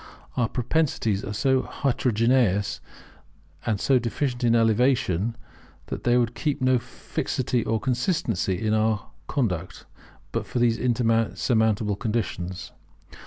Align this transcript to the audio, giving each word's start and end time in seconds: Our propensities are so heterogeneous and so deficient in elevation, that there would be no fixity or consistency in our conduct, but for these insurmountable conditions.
Our 0.35 0.49
propensities 0.49 1.23
are 1.23 1.31
so 1.31 1.61
heterogeneous 1.61 2.79
and 3.67 3.79
so 3.79 3.99
deficient 3.99 4.43
in 4.43 4.55
elevation, 4.55 5.35
that 5.85 6.05
there 6.05 6.19
would 6.19 6.33
be 6.33 6.57
no 6.59 6.79
fixity 6.79 7.63
or 7.63 7.79
consistency 7.79 8.57
in 8.59 8.73
our 8.73 9.11
conduct, 9.27 9.85
but 10.31 10.47
for 10.47 10.57
these 10.57 10.79
insurmountable 10.79 11.95
conditions. 11.97 12.71